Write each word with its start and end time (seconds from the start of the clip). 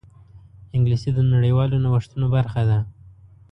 انګلیسي 0.75 1.09
د 1.13 1.19
نړیوالو 1.33 1.81
نوښتونو 1.85 2.25
برخه 2.35 2.61
ده 2.69 2.79